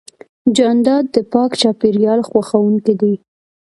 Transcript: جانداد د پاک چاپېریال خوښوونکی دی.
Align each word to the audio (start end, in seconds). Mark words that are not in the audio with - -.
جانداد 0.55 1.05
د 1.15 1.17
پاک 1.33 1.51
چاپېریال 1.61 2.19
خوښوونکی 2.29 2.93
دی. 3.01 3.13